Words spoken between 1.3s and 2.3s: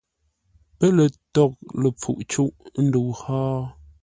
tâghʼ ləpfuʼ